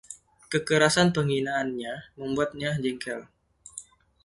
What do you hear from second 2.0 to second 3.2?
membuatnya jengkel.